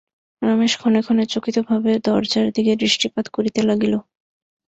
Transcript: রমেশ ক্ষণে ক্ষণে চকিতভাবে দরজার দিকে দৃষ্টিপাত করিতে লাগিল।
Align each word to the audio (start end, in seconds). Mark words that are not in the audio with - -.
রমেশ 0.41 0.73
ক্ষণে 0.77 1.01
ক্ষণে 1.05 1.23
চকিতভাবে 1.33 1.91
দরজার 2.07 2.47
দিকে 2.55 2.73
দৃষ্টিপাত 2.81 3.25
করিতে 3.35 3.59
লাগিল। 3.69 3.93